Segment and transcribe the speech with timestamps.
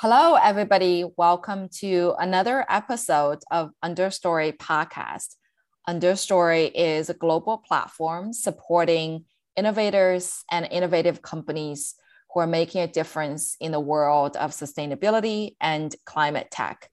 [0.00, 1.04] Hello, everybody.
[1.16, 5.34] Welcome to another episode of Understory Podcast.
[5.88, 9.24] Understory is a global platform supporting
[9.56, 11.96] innovators and innovative companies
[12.32, 16.88] who are making a difference in the world of sustainability and climate tech.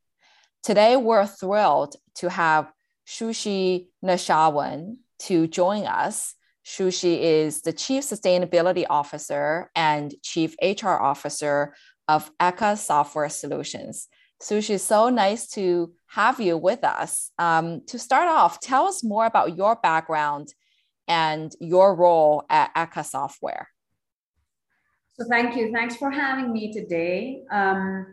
[0.64, 2.72] Today, we're thrilled to have
[3.08, 6.34] Shuchi Nijhawan to join us.
[6.66, 11.76] Shuchi is the Chief Sustainability Officer and Chief HR Officer
[12.08, 14.08] of Eka Software Solutions.
[14.42, 17.32] Shuchi, so nice to have you with us.
[17.40, 20.54] Um, to start off, tell us more about your background
[21.08, 23.70] and your role at Eka Software.
[25.14, 25.72] So, thank you.
[25.72, 27.44] Thanks for having me today.
[27.50, 28.08] Um,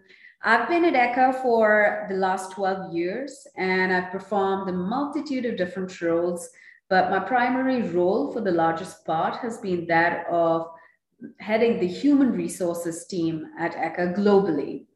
[0.45, 5.57] I've been at Eka for the last 12 years and I've performed a multitude of
[5.57, 6.49] different roles,
[6.89, 10.69] but my primary role for the largest part has been that of
[11.39, 14.87] heading the human resources team at Eka globally.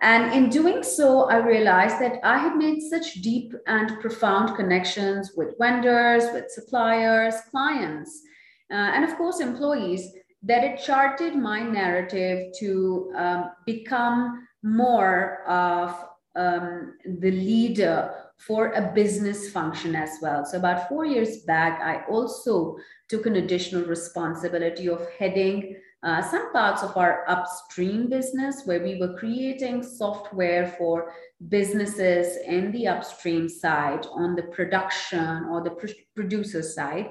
[0.00, 5.32] And in doing so, I realized that I had made such deep and profound connections
[5.36, 8.22] with vendors, with suppliers, clients,
[8.70, 15.94] uh, and of course, employees, that it charted my narrative to um, become more of
[16.34, 20.44] um, the leader for a business function as well.
[20.44, 22.76] So, about four years back, I also
[23.08, 28.98] took an additional responsibility of heading uh, some parts of our upstream business where we
[28.98, 31.12] were creating software for
[31.48, 37.08] businesses in the upstream side on the production or the pr- producer side.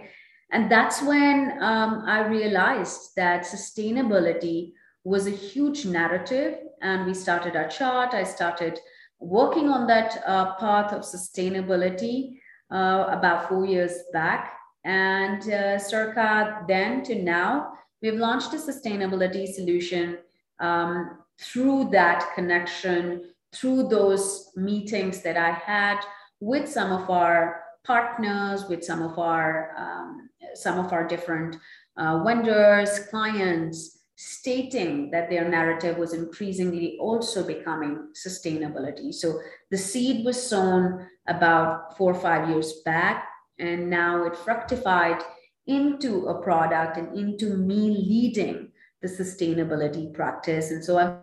[0.51, 4.73] And that's when um, I realized that sustainability
[5.05, 6.57] was a huge narrative.
[6.81, 8.13] And we started our chart.
[8.13, 8.77] I started
[9.21, 12.39] working on that uh, path of sustainability
[12.71, 14.53] uh, about four years back.
[14.83, 20.17] And uh, circa then to now, we've launched a sustainability solution
[20.59, 25.99] um, through that connection, through those meetings that I had
[26.39, 31.57] with some of our partners, with some of our um, some of our different
[31.97, 39.11] uh, vendors, clients, stating that their narrative was increasingly also becoming sustainability.
[39.11, 39.39] So
[39.71, 43.27] the seed was sown about four or five years back,
[43.57, 45.23] and now it fructified
[45.65, 48.69] into a product and into me leading
[49.01, 50.69] the sustainability practice.
[50.69, 51.17] And so I've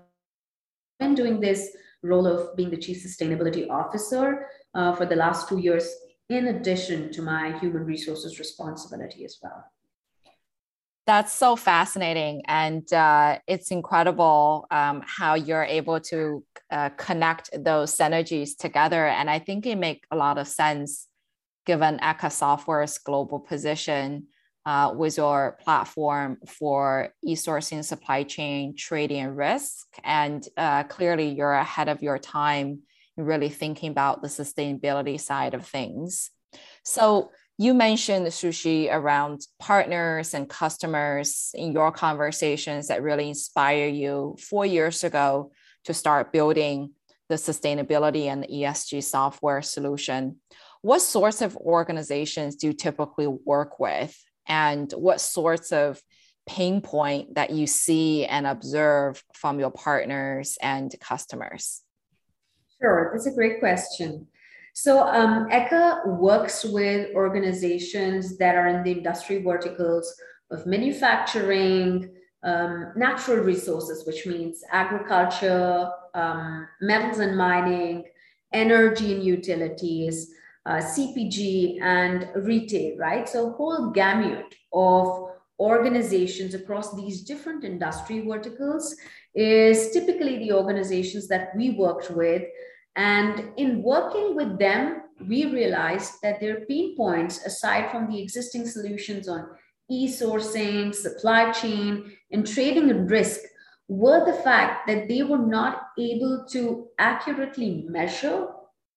[0.99, 5.59] been doing this role of being the chief sustainability officer uh, for the last two
[5.59, 5.89] years,
[6.31, 9.65] in addition to my human resources responsibility as well.
[11.09, 12.43] That's so fascinating.
[12.45, 19.07] And uh, it's incredible um, how you're able to uh, connect those synergies together.
[19.07, 21.07] And I think it makes a lot of sense
[21.65, 24.27] given Eka Software's global position
[24.67, 29.87] uh, with your platform for e-sourcing supply chain trading and risk.
[30.05, 32.81] And uh, clearly you're ahead of your time
[33.17, 36.31] in really thinking about the sustainability side of things.
[36.85, 44.37] So you mentioned Shuchi around partners and customers in your conversations that really inspire you
[44.39, 45.51] four years ago
[45.85, 46.93] to start building
[47.29, 50.37] the sustainability and ESG software solution.
[50.83, 54.17] What sorts of organizations do you typically work with?
[54.47, 56.01] And what sorts of
[56.47, 61.83] pain point that you see and observe from your partners and customers?
[62.81, 64.29] Sure, that's a great question.
[64.81, 70.15] So um, Eka works with organizations that are in the industry verticals
[70.53, 78.05] of manufacturing, um, natural resources, which means agriculture, um, metals and mining,
[78.53, 80.33] energy and utilities,
[80.65, 83.29] uh, CPG, and retail, right?
[83.29, 88.95] So, whole gamut of organizations across these different industry verticals
[89.35, 92.45] is typically the organizations that we worked with
[92.99, 98.67] and in working with them, we realized that their pain points, aside from the existing
[98.67, 99.47] solutions on
[99.89, 103.41] e sourcing, supply chain, and trading and risk,
[103.87, 108.49] were the fact that they were not able to accurately measure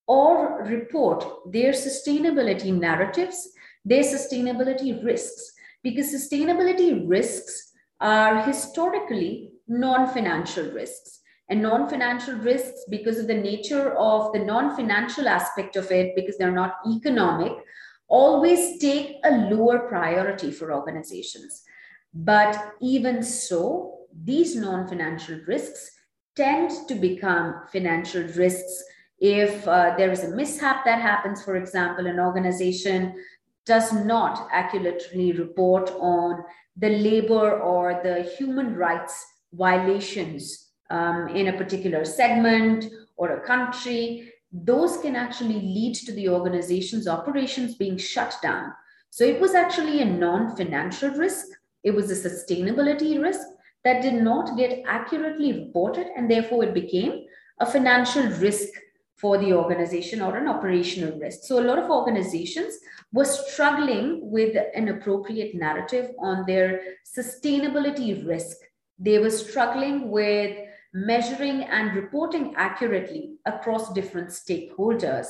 [0.07, 1.23] or report
[1.53, 3.49] their sustainability narratives,
[3.85, 13.17] their sustainability risks, because sustainability risks are historically non financial risks and non-financial risks because
[13.17, 17.53] of the nature of the non-financial aspect of it because they're not economic
[18.07, 21.63] always take a lower priority for organizations.
[22.13, 25.89] But even so these non-financial risks
[26.35, 28.83] tend to become financial risks
[29.19, 33.13] if uh, there is a mishap that happens for example an organization
[33.65, 36.43] does not accurately report on
[36.77, 42.85] the labor or the human rights violations um, in a particular segment
[43.15, 48.73] or a country, those can actually lead to the organization's operations being shut down.
[49.09, 51.47] So it was actually a non financial risk,
[51.83, 53.47] it was a sustainability risk
[53.83, 57.25] that did not get accurately reported, and therefore it became
[57.59, 58.69] a financial risk
[59.15, 61.41] for the organization or an operational risk.
[61.43, 62.73] So a lot of organizations
[63.13, 66.81] were struggling with an appropriate narrative on their
[67.17, 68.57] sustainability risk.
[68.97, 70.57] They were struggling with
[70.93, 75.27] measuring and reporting accurately across different stakeholders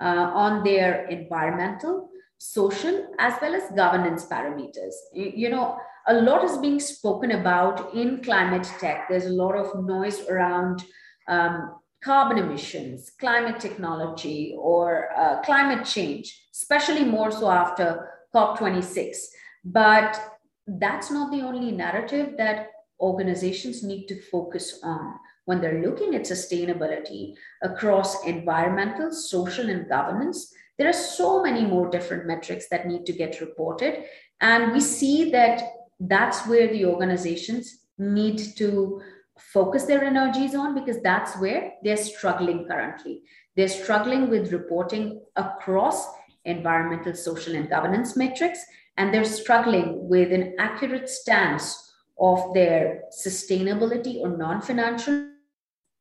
[0.00, 4.94] uh, on their environmental, social, as well as governance parameters.
[5.12, 5.78] You, you know,
[6.08, 9.08] a lot is being spoken about in climate tech.
[9.08, 10.82] There's a lot of noise around
[11.28, 19.16] um, carbon emissions, climate technology, or uh, climate change, especially more so after COP26.
[19.64, 20.20] But
[20.66, 22.68] that's not the only narrative that
[23.02, 25.14] organizations need to focus on
[25.44, 30.54] when they're looking at sustainability across environmental, social, and governance.
[30.78, 34.04] There are so many more different metrics that need to get reported.
[34.40, 35.62] And we see that
[35.98, 39.02] that's where the organizations need to
[39.38, 43.22] focus their energies on because that's where they're struggling currently.
[43.56, 46.06] They're struggling with reporting across
[46.44, 48.64] environmental, social, and governance metrics,
[48.96, 51.91] and they're struggling with an accurate stance
[52.22, 55.28] of their sustainability or non financial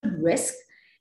[0.03, 0.53] risk.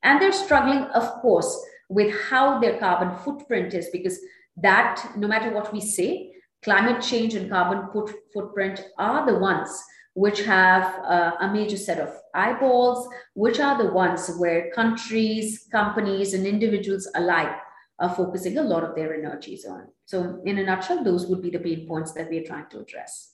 [0.03, 4.19] And they're struggling, of course, with how their carbon footprint is because
[4.57, 6.33] that, no matter what we say,
[6.63, 9.69] climate change and carbon put, footprint are the ones
[10.13, 16.33] which have uh, a major set of eyeballs, which are the ones where countries, companies,
[16.33, 17.55] and individuals alike
[17.99, 19.87] are focusing a lot of their energies on.
[20.05, 23.30] So, in a nutshell, those would be the pain points that we're trying to address.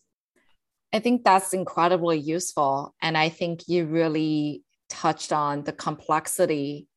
[0.97, 2.95] I think that's incredibly useful.
[3.03, 6.87] And I think you really touched on the complexity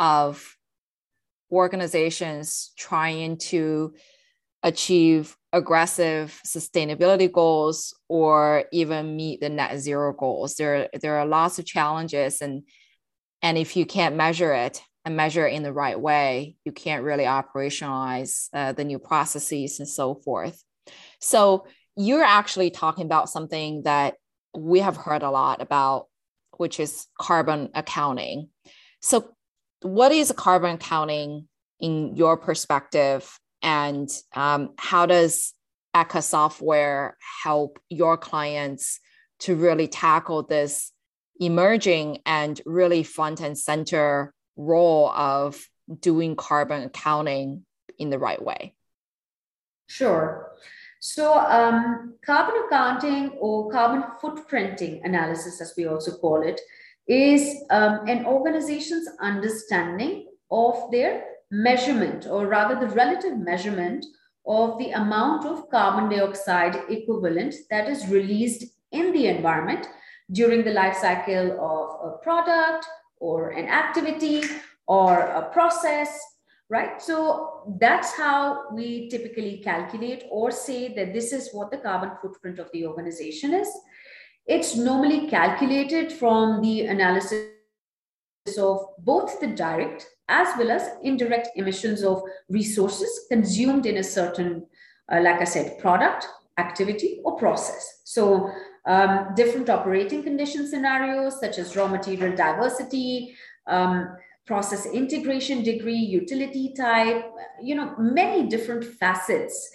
[0.00, 0.56] of
[1.52, 3.94] organizations trying to
[4.64, 10.56] achieve aggressive sustainability goals or even meet the net zero goals.
[10.56, 12.64] There, there are lots of challenges and
[13.40, 17.04] and if you can't measure it and measure it in the right way, you can't
[17.04, 20.60] really operationalize uh, the new processes and so forth.
[21.20, 21.66] So
[21.96, 24.14] you're actually talking about something that
[24.56, 26.06] we have heard a lot about,
[26.56, 28.48] which is carbon accounting.
[29.00, 29.34] So
[29.82, 31.48] what is carbon accounting
[31.80, 35.54] in your perspective and um, how does
[35.94, 39.00] Eka software help your clients
[39.40, 40.92] to really tackle this
[41.40, 45.60] emerging and really front and center role of
[46.00, 47.64] doing carbon accounting
[47.98, 48.74] in the right way?
[49.86, 50.50] Sure.
[51.06, 56.58] So, um, carbon accounting or carbon footprinting analysis, as we also call it,
[57.06, 64.06] is um, an organization's understanding of their measurement, or rather the relative measurement
[64.46, 69.86] of the amount of carbon dioxide equivalent that is released in the environment
[70.32, 72.86] during the life cycle of a product
[73.18, 74.42] or an activity
[74.86, 76.18] or a process,
[76.74, 77.00] right?
[77.00, 82.58] So that's how we typically calculate or say that this is what the carbon footprint
[82.58, 83.68] of the organization is.
[84.46, 87.44] It's normally calculated from the analysis
[88.58, 94.66] of both the direct as well as indirect emissions of resources consumed in a certain,
[95.12, 96.26] uh, like I said, product,
[96.58, 98.00] activity, or process.
[98.04, 98.50] So,
[98.86, 106.74] um, different operating condition scenarios such as raw material diversity, um, process integration degree, utility
[106.76, 107.24] type,
[107.62, 109.70] you know, many different facets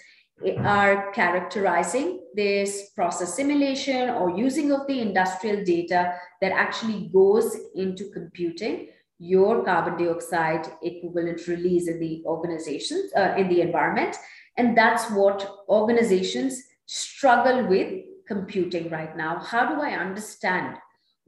[0.59, 8.09] are characterizing this process simulation or using of the industrial data that actually goes into
[8.11, 14.15] computing your carbon dioxide equivalent release in the organizations uh, in the environment.
[14.55, 19.39] And that's what organizations struggle with computing right now.
[19.39, 20.77] How do i understand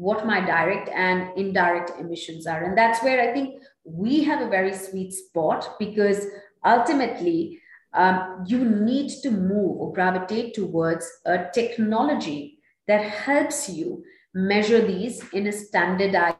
[0.02, 4.50] what my direct and indirect emissions are and that's where i think we have a
[4.50, 6.26] very sweet spot because
[6.66, 7.62] ultimately
[7.94, 14.04] um, you need to move or gravitate towards a technology that helps you
[14.34, 16.38] measure these in a standardized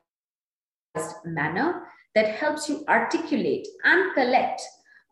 [1.26, 1.84] manner
[2.16, 4.62] that helps you articulate and collect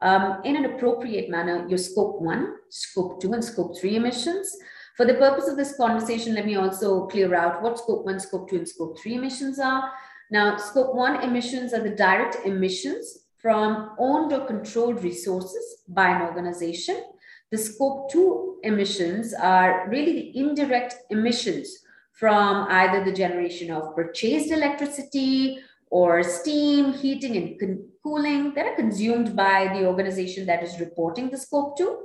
[0.02, 4.56] um, in an appropriate manner your scope one, scope two, and scope three emissions.
[5.00, 8.50] For the purpose of this conversation, let me also clear out what scope one, scope
[8.50, 9.94] two, and scope three emissions are.
[10.30, 16.24] Now, scope one emissions are the direct emissions from owned or controlled resources by an
[16.24, 17.02] organization.
[17.50, 21.80] The scope two emissions are really the indirect emissions
[22.12, 29.34] from either the generation of purchased electricity or steam, heating, and cooling that are consumed
[29.34, 32.00] by the organization that is reporting the scope 2.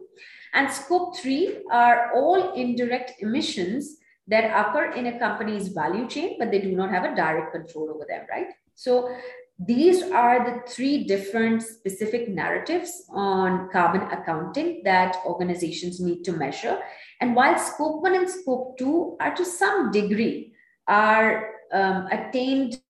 [0.55, 3.97] And scope 3 are all indirect emissions
[4.29, 7.91] that occur in a company's value chain, but they do not have a direct control
[7.91, 8.47] over them, right?
[8.75, 9.15] So
[9.59, 16.79] these are the three different specific narratives on carbon accounting that organizations need to measure.
[17.21, 20.53] And while scope one and scope two are to some degree
[20.89, 22.81] are um, attained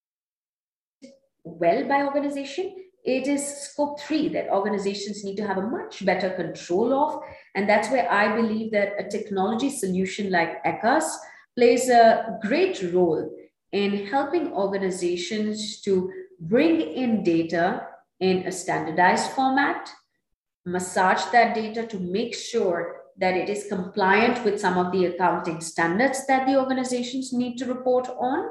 [1.45, 6.31] well by organization, it is scope three that organizations need to have a much better
[6.31, 7.23] control of.
[7.55, 11.19] And that's where I believe that a technology solution like Eka's
[11.55, 13.31] plays a great role
[13.73, 17.87] in helping organizations to bring in data
[18.21, 19.91] in a standardized format,
[20.65, 25.61] massage that data to make sure that it is compliant with some of the accounting
[25.61, 28.49] standards that the organizations need to report on,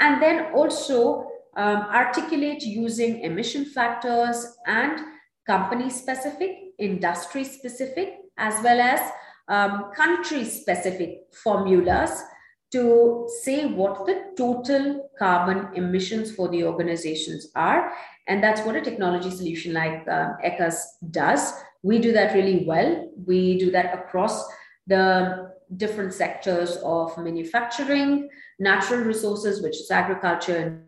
[0.00, 5.00] and then also um, articulate using emission factors and
[5.46, 9.00] company specific, industry specific, as well as
[9.48, 12.22] um, country specific formulas
[12.70, 17.92] to say what the total carbon emissions for the organizations are.
[18.28, 21.52] And that's what a technology solution like uh, Eka's does.
[21.82, 23.10] We do that really well.
[23.26, 24.46] We do that across
[24.86, 28.28] the different sectors of manufacturing,
[28.58, 30.84] natural resources, which is agriculture,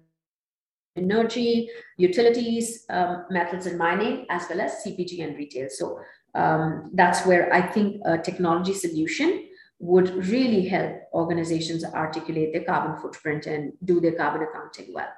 [0.97, 5.69] energy, utilities, um, metals and mining, as well as CPG and retail.
[5.71, 6.01] So
[6.35, 9.49] um, that's where I think a technology solution
[9.81, 15.09] would really help organizations articulate their carbon footprint and do their carbon accounting well.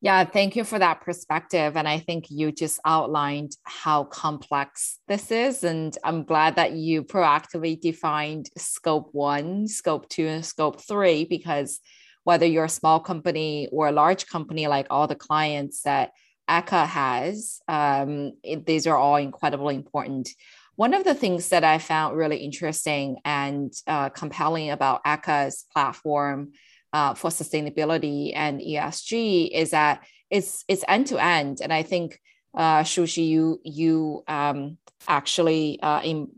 [0.00, 1.76] Yeah, thank you for that perspective.
[1.76, 5.64] And I think you just outlined how complex this is.
[5.64, 11.80] And I'm glad that you proactively defined scope one, scope two, and scope three, because
[12.28, 16.12] whether you're a small company or a large company, like all the clients that
[16.46, 20.28] Eka has, um, it, these are all incredibly important.
[20.76, 26.52] One of the things that I found really interesting and uh, compelling about Eka's platform
[26.92, 32.20] uh, for sustainability and ESG is that it's it's end to end, and I think
[32.54, 36.28] uh, Shuchi, you you um, actually uh, in,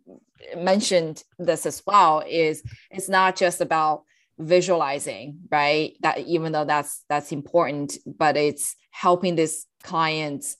[0.56, 2.22] mentioned this as well.
[2.24, 4.04] Is it's not just about
[4.40, 5.96] visualizing, right?
[6.00, 10.56] That even though that's that's important, but it's helping these clients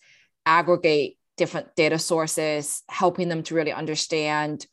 [0.46, 4.66] aggregate different data sources, helping them to really understand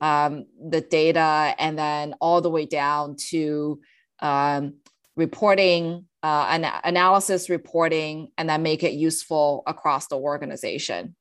[0.00, 3.80] um, the data, and then all the way down to
[4.20, 4.74] um,
[5.16, 11.14] reporting, uh, an analysis reporting, and then make it useful across the organization.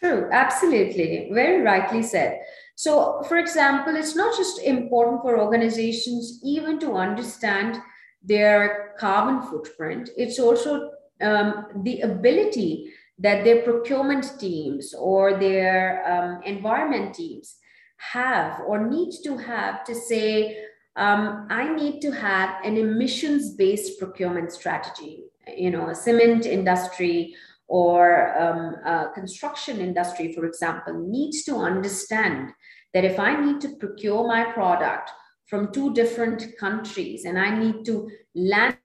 [0.00, 1.28] True, absolutely.
[1.32, 2.40] Very rightly said.
[2.74, 7.78] So, for example, it's not just important for organizations even to understand
[8.22, 16.42] their carbon footprint, it's also um, the ability that their procurement teams or their um,
[16.44, 17.56] environment teams
[17.96, 20.58] have or need to have to say,
[20.96, 25.24] um, I need to have an emissions based procurement strategy.
[25.56, 27.34] You know, a cement industry
[27.68, 32.52] or um, construction industry, for example, needs to understand
[32.94, 35.10] that if I need to procure my product
[35.46, 38.78] from two different countries and I need to land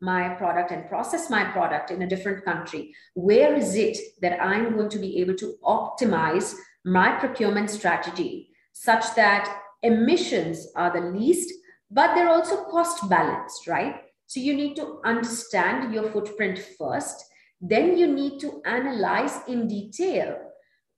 [0.00, 4.76] my product and process my product in a different country, where is it that I'm
[4.76, 11.52] going to be able to optimize my procurement strategy such that emissions are the least,
[11.90, 14.02] but they're also cost balanced, right?
[14.26, 17.24] So you need to understand your footprint first.
[17.60, 20.38] Then you need to analyze in detail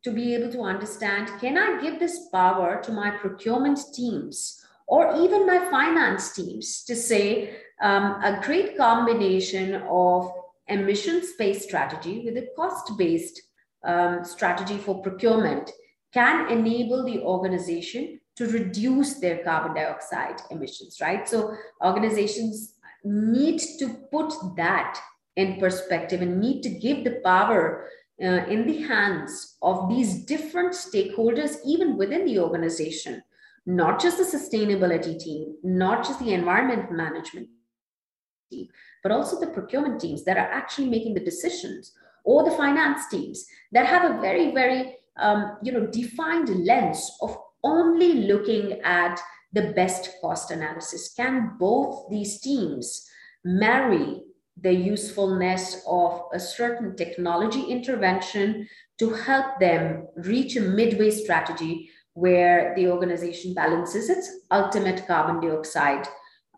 [0.04, 5.14] to be able to understand can I give this power to my procurement teams or
[5.16, 10.30] even my finance teams to say, um, a great combination of
[10.66, 13.40] emissions-based strategy with a cost-based
[13.85, 15.71] um, strategy for procurement
[16.12, 21.28] can enable the organization to reduce their carbon dioxide emissions, right?
[21.28, 21.54] So
[21.85, 25.00] organizations need to put that
[25.37, 27.88] in perspective and need to give the power
[28.22, 33.22] uh, in the hands of these different stakeholders, even within the organization,
[33.66, 37.48] not just the sustainability team, not just the environment management
[38.50, 38.68] team,
[39.02, 41.92] but also the procurement teams that are actually making the decisions
[42.24, 47.36] or the finance teams that have a very, very um, you know, defined lens of
[47.62, 49.20] only looking at
[49.52, 51.12] the best cost analysis.
[51.14, 53.08] Can both these teams
[53.44, 54.22] marry
[54.62, 62.74] the usefulness of a certain technology intervention to help them reach a midway strategy where
[62.76, 66.06] the organization balances its ultimate carbon dioxide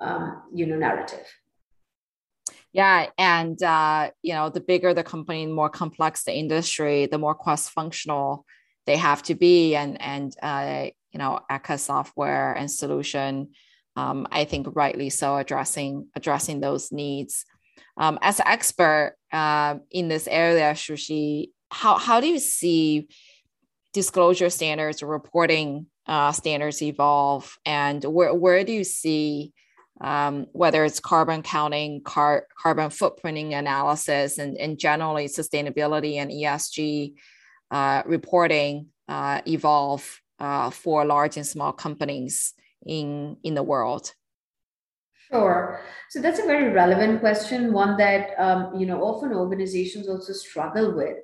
[0.00, 1.26] um, you know narrative.
[2.72, 7.34] Yeah and uh, you know the bigger the company more complex the industry the more
[7.34, 8.44] cross functional
[8.86, 9.76] they have to be.
[9.76, 13.50] And and uh, you know Eka software and solution
[13.96, 17.44] um, i think rightly so addressing addressing those needs
[17.96, 23.08] um, as an expert uh, in this area Shuchi how, how do you see
[23.92, 27.56] disclosure standards or reporting uh, standards evolve?
[27.64, 29.52] And where, where do you see
[30.00, 37.14] um, whether it's carbon counting car, carbon footprinting analysis and, and generally sustainability and esg
[37.70, 44.12] uh, reporting uh, evolve uh, for large and small companies in in the world
[45.32, 45.80] Sure.
[46.10, 50.94] So that's a very relevant question, one that um, you know often organizations also struggle
[50.94, 51.16] with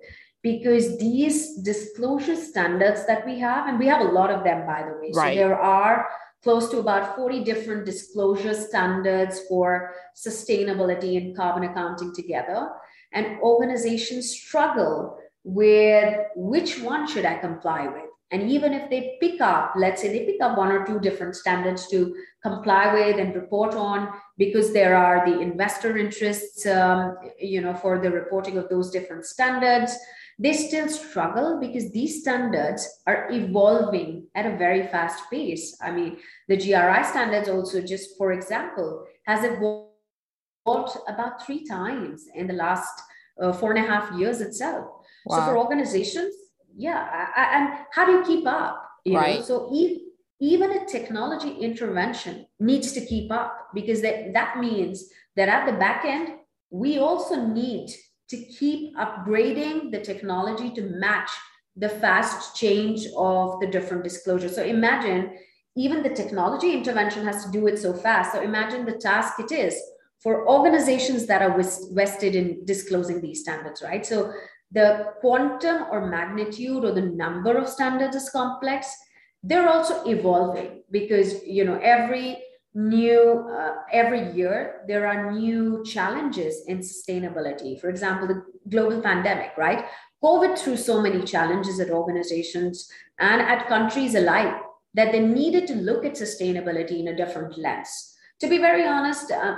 [0.42, 4.82] because these disclosure standards that we have, and we have a lot of them, by
[4.82, 5.10] the way.
[5.14, 5.34] Right.
[5.34, 6.08] So there are
[6.42, 12.70] close to about 40 different disclosure standards for sustainability and carbon accounting together.
[13.12, 18.07] And organizations struggle with which one should I comply with?
[18.30, 21.34] And even if they pick up, let's say they pick up one or two different
[21.34, 27.62] standards to comply with and report on, because there are the investor interests, um, you
[27.62, 29.96] know, for the reporting of those different standards,
[30.38, 35.76] they still struggle because these standards are evolving at a very fast pace.
[35.82, 36.18] I mean,
[36.48, 43.00] the GRI standards also, just for example, has evolved about three times in the last
[43.40, 44.86] uh, four and a half years itself.
[45.26, 45.38] Wow.
[45.38, 46.34] So for organizations,
[46.78, 48.88] yeah, I, and how do you keep up?
[49.04, 49.40] You right.
[49.40, 49.44] Know?
[49.44, 50.00] So if,
[50.40, 55.72] even a technology intervention needs to keep up because that, that means that at the
[55.72, 56.36] back end,
[56.70, 57.90] we also need
[58.28, 61.30] to keep upgrading the technology to match
[61.76, 64.54] the fast change of the different disclosures.
[64.54, 65.36] So imagine
[65.76, 68.32] even the technology intervention has to do it so fast.
[68.32, 69.74] So imagine the task it is
[70.20, 71.60] for organizations that are
[71.92, 74.04] vested in disclosing these standards, right?
[74.04, 74.32] So
[74.70, 78.94] the quantum or magnitude or the number of standards is complex.
[79.42, 82.42] They're also evolving because you know every
[82.74, 89.50] new uh, every year there are new challenges in sustainability for example the global pandemic
[89.56, 89.86] right
[90.22, 94.54] covid threw so many challenges at organizations and at countries alike
[94.94, 99.32] that they needed to look at sustainability in a different lens to be very honest
[99.32, 99.56] uh,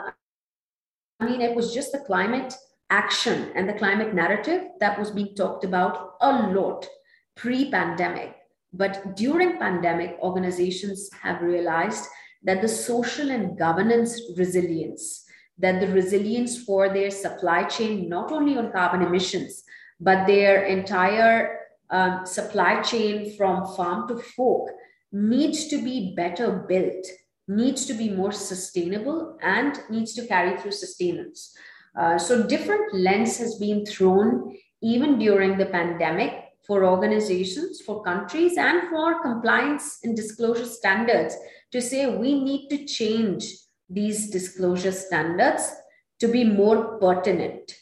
[1.19, 2.55] i mean it was just the climate
[2.91, 6.87] action and the climate narrative that was being talked about a lot
[7.37, 8.37] pre-pandemic
[8.73, 12.07] but during pandemic organizations have realized
[12.43, 15.25] that the social and governance resilience,
[15.59, 19.65] that the resilience for their supply chain, not only on carbon emissions,
[19.99, 21.59] but their entire
[21.91, 24.73] um, supply chain from farm to fork
[25.13, 27.05] needs to be better built,
[27.49, 31.55] needs to be more sustainable, and needs to carry through sustenance.
[31.99, 38.57] Uh, so, different lens has been thrown even during the pandemic for organizations, for countries,
[38.57, 41.37] and for compliance and disclosure standards
[41.73, 43.45] to say we need to change
[43.89, 45.73] these disclosure standards
[46.21, 47.75] to be more pertinent,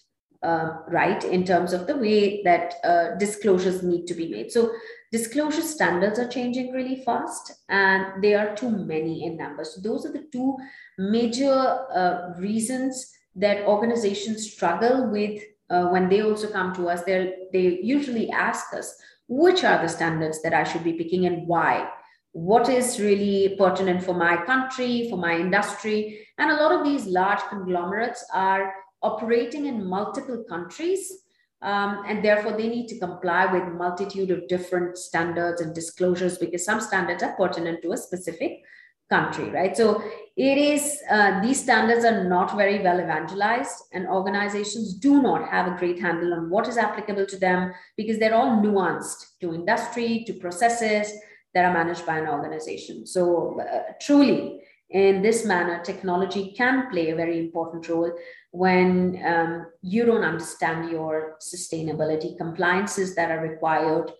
[0.43, 4.51] uh, right, in terms of the way that uh, disclosures need to be made.
[4.51, 4.73] So,
[5.13, 9.75] disclosure standards are changing really fast and they are too many in numbers.
[9.75, 10.57] So, those are the two
[10.97, 17.03] major uh, reasons that organizations struggle with uh, when they also come to us.
[17.05, 18.95] They they usually ask us,
[19.29, 21.89] which are the standards that I should be picking and why?
[22.33, 26.27] what is really pertinent for my country, for my industry.
[26.39, 28.73] And a lot of these large conglomerates are
[29.03, 31.13] operating in multiple countries.
[31.61, 36.65] Um, and therefore, they need to comply with multitude of different standards and disclosures because
[36.65, 38.63] some standards are pertinent to a specific
[39.11, 39.77] country, right?
[39.77, 40.03] So
[40.37, 45.67] it is uh, these standards are not very well evangelized, and organizations do not have
[45.67, 50.25] a great handle on what is applicable to them because they're all nuanced to industry,
[50.27, 51.13] to processes,
[51.55, 53.07] that are managed by an organization.
[53.07, 58.13] So, uh, truly, in this manner, technology can play a very important role
[58.53, 64.11] when um, you don't understand your sustainability compliances that are required.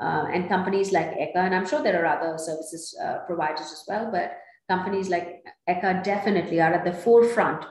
[0.00, 3.84] Uh, and companies like Eka, and I'm sure there are other services uh, providers as
[3.88, 7.64] well, but companies like Eka definitely are at the forefront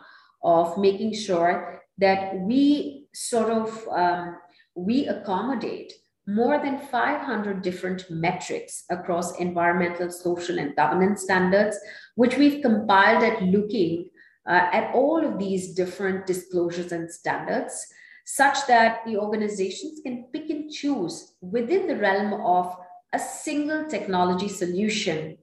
[0.43, 4.37] of making sure that we sort of um,
[4.75, 5.93] we accommodate
[6.27, 11.77] more than 500 different metrics across environmental, social, and governance standards,
[12.15, 14.09] which we've compiled at looking
[14.45, 17.87] uh, at all of these different disclosures and standards,
[18.29, 22.75] such that the organizations can pick and choose within the realm of
[23.13, 25.37] a single technology solution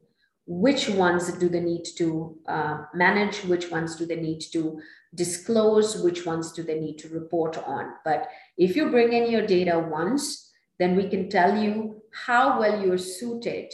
[0.47, 4.79] which ones do they need to uh, manage which ones do they need to
[5.15, 7.95] disclose which ones do they need to report on.
[8.05, 12.85] But if you bring in your data once then we can tell you how well
[12.85, 13.73] you're suited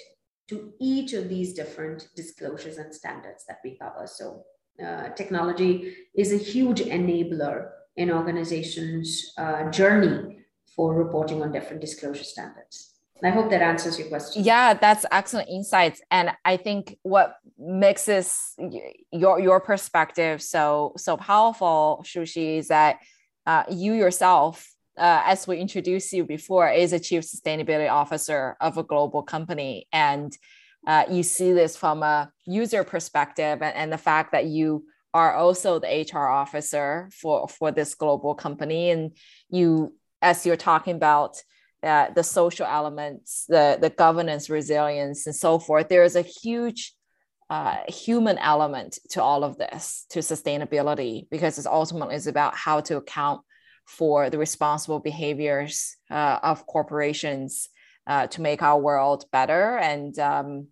[0.50, 4.06] to each of these different disclosures and standards that we cover.
[4.06, 4.44] So
[4.80, 10.38] uh, technology is a huge enabler in organizations uh, journey
[10.74, 12.90] for reporting on different disclosure standards
[13.24, 14.44] I hope that answers your question.
[14.44, 16.00] Yeah, that's excellent insights.
[16.10, 18.56] And I think what makes this
[19.12, 22.98] your your perspective so so powerful, Shuchi, is that
[23.46, 24.66] uh, you yourself,
[24.98, 29.86] uh, as we introduced you before, is a chief sustainability officer of a global company,
[29.92, 30.36] and
[30.86, 35.34] uh, you see this from a user perspective, and, and the fact that you are
[35.34, 39.16] also the HR officer for for this global company, and
[39.48, 41.42] you, as you're talking about
[41.82, 45.88] the social elements, the, the governance resilience, and so forth.
[45.88, 46.94] There is a huge
[47.48, 52.80] uh, human element to all of this, to sustainability, because it's ultimately is about how
[52.82, 53.40] to account
[53.86, 57.68] for the responsible behaviors uh, of corporations
[58.06, 59.76] uh, to make our world better.
[59.78, 60.68] And um,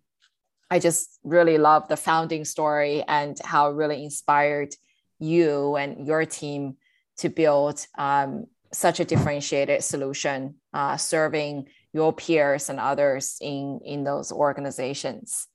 [0.71, 4.75] I just really love the founding story and how it really inspired
[5.19, 6.77] you and your team
[7.17, 14.03] to build um, such a differentiated solution uh, serving your peers and others in, in
[14.03, 15.47] those organizations.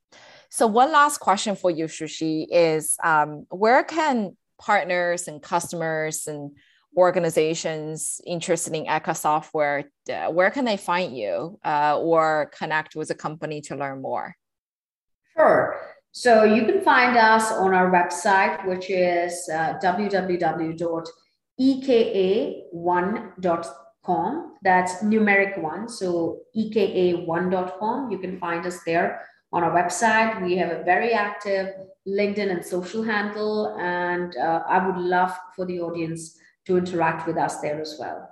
[0.50, 6.52] So, one last question for you, Shuchi, is um, where can partners and customers and
[6.96, 13.10] organizations interested in Eka software, uh, where can they find you uh, or connect with
[13.10, 14.36] a company to learn more?
[15.36, 15.80] Sure.
[16.12, 21.04] So you can find us on our website, which is uh, www
[21.60, 22.72] eka1.com.
[24.62, 25.88] That's numeric one.
[25.88, 28.10] So eka1.com.
[28.10, 30.42] You can find us there on our website.
[30.42, 31.74] We have a very active
[32.06, 37.38] LinkedIn and social handle, and uh, I would love for the audience to interact with
[37.38, 38.30] us there as well.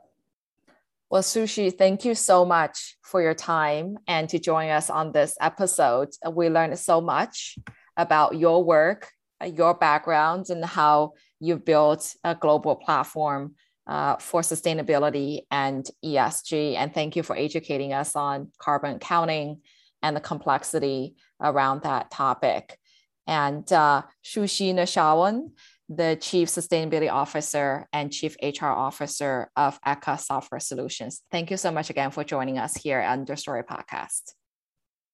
[1.13, 5.37] Well, Shuchi, thank you so much for your time and to join us on this
[5.43, 6.09] episode.
[6.27, 7.59] We learned so much
[7.99, 9.11] about your work,
[9.45, 16.77] your background, and how you've built a global platform uh, for sustainability and ESG.
[16.77, 19.61] And thank you for educating us on carbon accounting
[20.03, 22.79] and the complexity around that topic.
[23.27, 25.51] And uh, Shuchi Nijhawan,
[25.97, 31.23] the Chief Sustainability Officer and Chief HR Officer of Eka Software Solutions.
[31.31, 34.33] Thank you so much again for joining us here on the Story Podcast.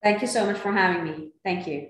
[0.03, 1.33] Thank you so much for having me.
[1.45, 1.89] Thank you.